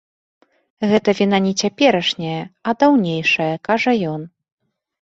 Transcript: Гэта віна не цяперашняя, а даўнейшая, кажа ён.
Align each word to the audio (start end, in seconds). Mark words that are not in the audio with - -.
Гэта 0.91 1.09
віна 1.19 1.37
не 1.47 1.53
цяперашняя, 1.65 2.41
а 2.67 2.77
даўнейшая, 2.87 3.53
кажа 3.71 3.91
ён. 4.17 4.21